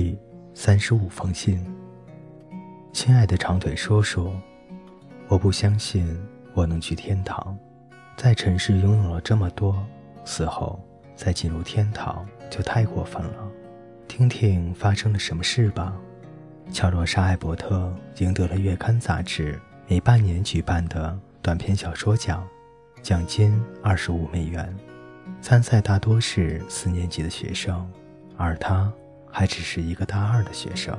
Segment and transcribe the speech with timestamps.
[0.00, 0.16] 第
[0.54, 1.60] 三十五封信，
[2.92, 4.32] 亲爱的长腿叔叔，
[5.26, 6.16] 我不相信
[6.54, 7.58] 我能去天堂。
[8.16, 9.84] 在尘世拥有了这么多，
[10.24, 10.80] 死后
[11.16, 13.50] 再进入天堂就太过分了。
[14.06, 15.92] 听听发生了什么事吧。
[16.70, 22.46] 乔罗莎·艾伯特赢得了月刊杂志每半年举办的短篇小说奖，
[23.02, 24.72] 奖金二十五美元。
[25.42, 27.84] 参赛大多是四年级的学生，
[28.36, 28.92] 而他。
[29.30, 30.96] 还只是一个大二的学生，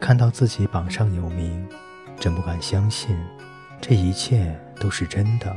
[0.00, 1.66] 看到自己榜上有名，
[2.18, 3.16] 真不敢相信，
[3.80, 5.54] 这一切都是真的。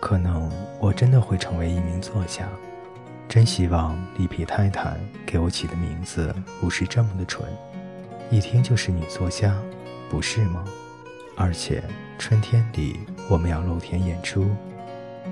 [0.00, 0.50] 可能
[0.80, 2.48] 我真的会成为一名作家。
[3.28, 7.46] 真希望里皮太太给我起的名字不是这么的蠢，
[8.30, 9.54] 一听就是女作家，
[10.08, 10.64] 不是吗？
[11.36, 11.82] 而且
[12.18, 14.50] 春天里我们要露天演出，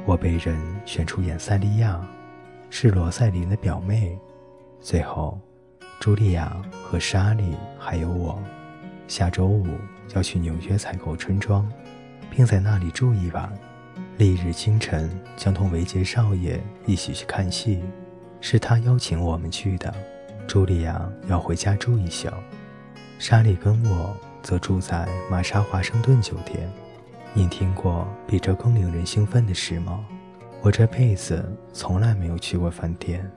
[0.04, 2.00] 我被人选出演塞利亚，
[2.70, 4.18] 是罗塞琳的表妹。
[4.80, 5.40] 最后。
[6.00, 8.40] 茱莉亚和莎莉还有我，
[9.08, 9.66] 下周五
[10.14, 11.68] 要去纽约采购春装，
[12.30, 13.52] 并在那里住一晚。
[14.16, 17.82] 翌日清晨将同维杰少爷一起去看戏，
[18.40, 19.92] 是他邀请我们去的。
[20.46, 22.28] 茱莉亚要回家住一宿，
[23.18, 26.70] 莎莉跟我则住在玛莎华盛顿酒店。
[27.34, 30.06] 你听过比这更令人兴奋的事吗？
[30.62, 33.28] 我这辈子从来没有去过饭店，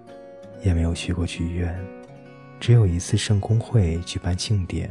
[0.64, 1.76] 也没有去过剧院。
[2.62, 4.88] 只有一次圣公会举办庆典，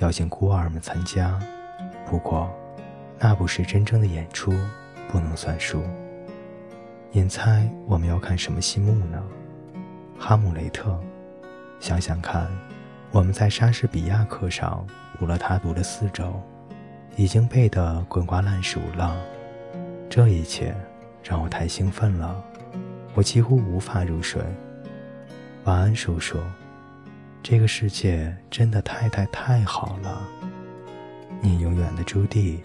[0.00, 1.40] 邀请孤儿们参加。
[2.06, 2.54] 不过，
[3.18, 4.52] 那不是真正的演出，
[5.08, 5.82] 不能算数。
[7.10, 9.22] 您猜我们要看什么戏目呢？
[10.18, 11.00] 哈姆雷特。
[11.80, 12.46] 想想看，
[13.12, 14.86] 我们在莎士比亚课上
[15.18, 16.38] 读了他读了四周，
[17.16, 19.18] 已经背得滚瓜烂熟了。
[20.10, 20.76] 这一切
[21.24, 22.44] 让我太兴奋了，
[23.14, 24.42] 我几乎无法入睡。
[25.64, 26.36] 晚安，叔叔。
[27.42, 30.28] 这个世界真的太太太好了。
[31.40, 32.58] 你永远的朱棣，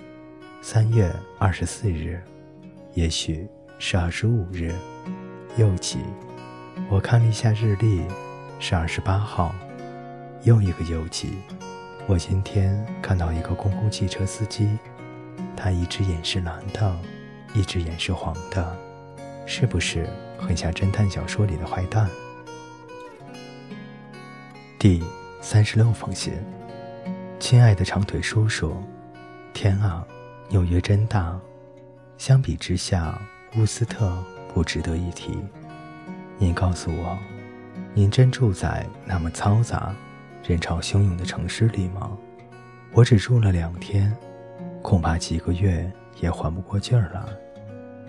[0.61, 2.21] 三月二十四日，
[2.93, 3.47] 也许
[3.79, 4.73] 是二十五日，
[5.57, 5.99] 又起？
[6.89, 8.01] 我看了一下日历，
[8.59, 9.55] 是二十八号，
[10.43, 11.29] 又一个又几？
[12.05, 14.77] 我今天看到一个公共汽车司机，
[15.55, 16.95] 他一只眼是蓝的，
[17.53, 18.77] 一只眼是黄的，
[19.45, 20.05] 是不是
[20.37, 22.09] 很像侦探小说里的坏蛋？
[24.87, 25.01] 第
[25.41, 26.31] 三十六封信，
[27.39, 28.77] 亲爱的长腿叔叔，
[29.51, 30.05] 天啊，
[30.47, 31.35] 纽约真大，
[32.19, 33.19] 相比之下，
[33.57, 34.15] 乌斯特
[34.53, 35.39] 不值得一提。
[36.37, 37.17] 您告诉我，
[37.95, 39.91] 您真住在那么嘈杂、
[40.43, 42.15] 人潮汹涌的城市里吗？
[42.93, 44.15] 我只住了两天，
[44.83, 45.91] 恐怕几个月
[46.21, 47.23] 也缓不过劲儿来。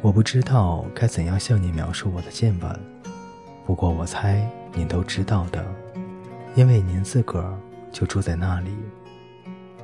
[0.03, 2.81] 我不知道该怎样向您描述我的见闻，
[3.65, 5.65] 不过我猜您都知道的。
[6.57, 7.55] 因为您自个儿
[7.93, 8.71] 就住在那里，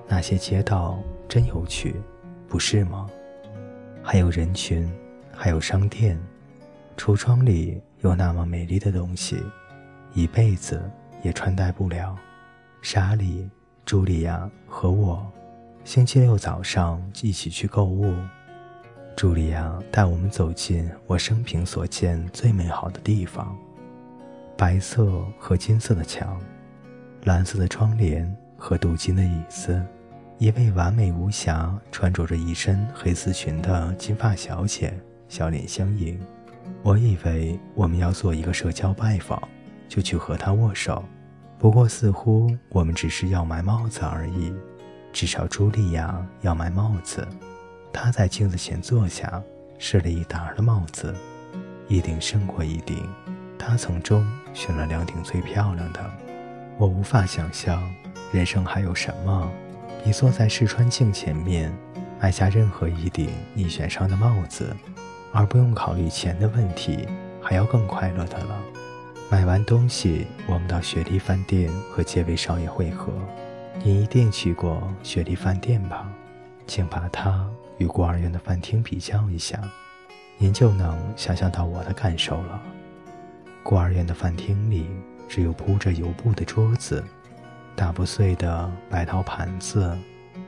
[0.08, 1.94] 那些街道真有趣，
[2.48, 3.06] 不是吗？
[4.02, 4.90] 还有人群，
[5.36, 6.18] 还有商店，
[6.96, 9.36] 橱窗里有那么美丽的东西，
[10.14, 10.90] 一辈子
[11.22, 12.16] 也穿戴不了。
[12.80, 13.46] 莎莉、
[13.84, 15.30] 茱莉亚和我，
[15.84, 18.14] 星期六早上一起去购物。
[19.14, 23.54] 茱莉亚带我们走进我生平所见最美好的地方——
[24.56, 26.40] 白色和金色的墙。
[27.24, 29.80] 蓝色的窗帘和镀金的椅子，
[30.38, 34.92] 一位完美无瑕、穿着着一身黑丝裙的金发小姐
[35.28, 36.18] 笑脸相迎。
[36.82, 39.40] 我以为我们要做一个社交拜访，
[39.88, 41.04] 就去和她握手。
[41.60, 44.52] 不过似乎我们只是要买帽子而已。
[45.12, 47.24] 至少茱莉亚要买帽子。
[47.92, 49.40] 她在镜子前坐下，
[49.78, 51.14] 试了一沓的帽子，
[51.86, 53.08] 一顶胜过一顶。
[53.56, 56.31] 她从中选了两顶最漂亮的。
[56.82, 57.80] 我无法想象，
[58.32, 59.48] 人生还有什么
[60.02, 61.72] 比坐在试穿镜前面，
[62.20, 64.76] 买下任何一顶你选上的帽子，
[65.32, 67.06] 而不用考虑钱的问题，
[67.40, 68.60] 还要更快乐的了。
[69.30, 73.12] 买完东西，我们到雪梨饭店和杰维少爷会合。
[73.84, 76.12] 你一定去过雪梨饭店吧？
[76.66, 79.56] 请把它与孤儿院的饭厅比较一下，
[80.36, 82.60] 您就能想象到我的感受了。
[83.62, 84.90] 孤儿院的饭厅里。
[85.32, 87.02] 只有铺着油布的桌子，
[87.74, 89.96] 打不碎的白陶盘子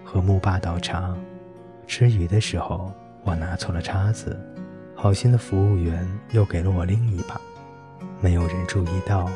[0.04, 1.16] 和木把倒茶。
[1.86, 2.92] 吃鱼的时候，
[3.22, 4.38] 我拿错了叉子，
[4.94, 7.40] 好心的服务员又给了我另一把。
[8.20, 9.26] 没有人注意到。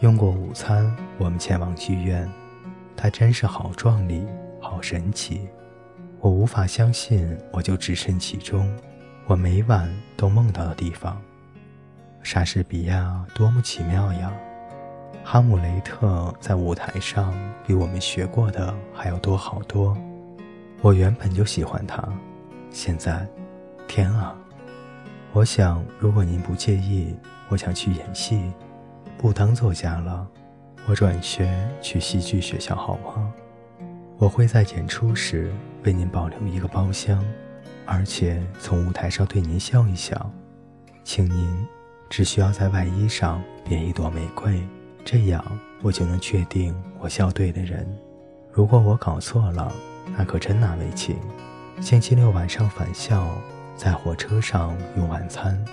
[0.00, 2.26] 用过午餐，我们前往剧院，
[2.96, 4.26] 它真是好壮丽，
[4.58, 5.46] 好神奇。
[6.18, 8.74] 我无法相信，我就置身其中，
[9.26, 9.86] 我每晚
[10.16, 11.20] 都梦到的地方。
[12.22, 14.32] 莎士比亚多么奇妙呀！
[15.30, 17.34] 哈姆雷特在舞台上
[17.66, 19.94] 比我们学过的还要多好多。
[20.80, 22.02] 我原本就喜欢他，
[22.70, 23.28] 现在，
[23.86, 24.34] 天啊！
[25.34, 27.14] 我想，如果您不介意，
[27.50, 28.50] 我想去演戏，
[29.18, 30.26] 不当作家了，
[30.86, 31.52] 我转学
[31.82, 33.30] 去戏剧学校好吗？
[34.16, 35.52] 我会在演出时
[35.84, 37.22] 为您保留一个包厢，
[37.84, 40.32] 而且从舞台上对您笑一笑。
[41.04, 41.66] 请您
[42.08, 44.66] 只需要在外衣上别一朵玫瑰，
[45.10, 45.42] 这样
[45.80, 47.88] 我就能确定我笑对的人。
[48.52, 49.72] 如果我搞错了，
[50.14, 51.16] 那可真难为情。
[51.80, 53.26] 星期六晚上返校，
[53.74, 55.64] 在火车上用晚餐，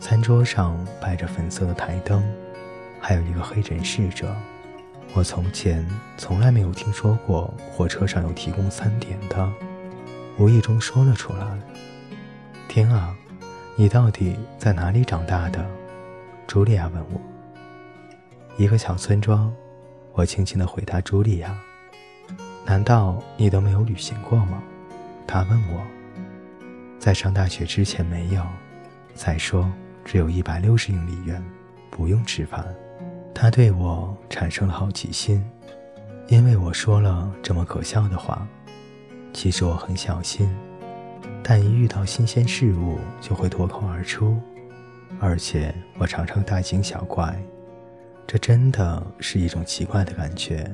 [0.00, 2.22] 餐桌上摆着粉色的台灯，
[2.98, 4.34] 还有一个黑人侍者。
[5.12, 5.86] 我从前
[6.16, 9.52] 从来没有听说过火车上有提供餐点的，
[10.38, 11.46] 无意中说了出来。
[12.66, 13.14] 天啊，
[13.76, 15.62] 你到底在哪里长大的？
[16.46, 17.20] 茱莉亚问我。
[18.58, 19.54] 一个小村庄，
[20.14, 21.56] 我轻轻地回答茱莉亚。
[22.66, 24.60] 难道你都没有旅行过吗？
[25.28, 25.80] 他问我。
[26.98, 28.42] 在上大学之前没有。
[29.14, 29.70] 再说，
[30.04, 31.40] 只有一百六十英里远，
[31.88, 32.66] 不用吃饭。
[33.32, 35.48] 他对我产生了好奇心，
[36.26, 38.44] 因为我说了这么可笑的话。
[39.32, 40.52] 其实我很小心，
[41.44, 44.36] 但一遇到新鲜事物就会脱口而出，
[45.20, 47.40] 而且我常常大惊小怪，
[48.28, 50.70] 这真的是一种奇怪的感觉。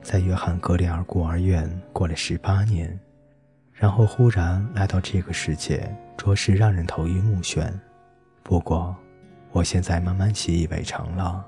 [0.00, 2.98] 在约翰格里尔孤儿院过了十八年，
[3.74, 7.70] 然后忽然来到这个世界，着实让人头晕目眩。
[8.42, 8.96] 不过，
[9.52, 11.44] 我现在慢慢习以为常了，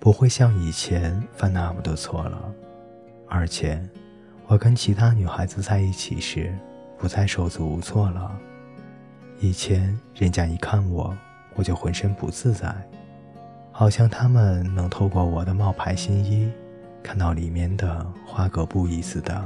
[0.00, 2.52] 不会像以前犯那么多错了。
[3.28, 3.80] 而且，
[4.48, 6.52] 我跟其他女孩子在一起时，
[6.98, 8.36] 不再手足无措了。
[9.38, 11.16] 以前人家一看我，
[11.54, 12.74] 我就浑身不自在，
[13.72, 16.48] 好像他们能透过我的冒牌新衣。
[17.02, 19.44] 看到里面的花格布意思的，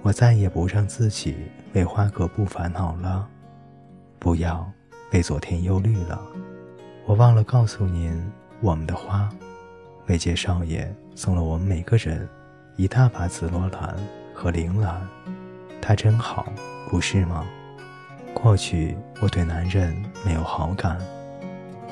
[0.00, 1.36] 我再也不让自己
[1.74, 3.28] 为花格布烦恼了，
[4.18, 4.66] 不要
[5.12, 6.18] 为昨天忧虑了。
[7.04, 8.18] 我忘了告诉您，
[8.62, 9.28] 我们的花，
[10.06, 12.26] 美介少爷送了我们每个人
[12.76, 13.94] 一大把紫罗兰
[14.32, 15.06] 和铃兰，
[15.82, 16.46] 他真好，
[16.88, 17.44] 不是吗？
[18.32, 19.94] 过去我对男人
[20.24, 20.98] 没有好感，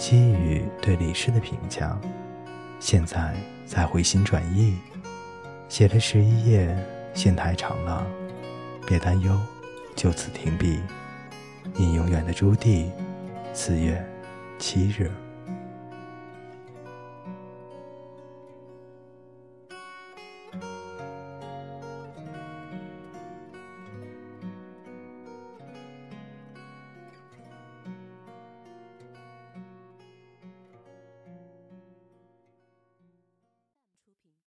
[0.03, 1.97] 基于对李氏的评价，
[2.81, 3.33] 现在。
[3.65, 4.77] 才回心转意，
[5.69, 6.77] 写了十一页，
[7.15, 8.05] 线太长了，
[8.85, 9.39] 别担忧，
[9.95, 10.81] 就此停笔。
[11.75, 12.91] 你永远的朱棣，
[13.55, 14.05] 四月
[14.59, 15.11] 七日。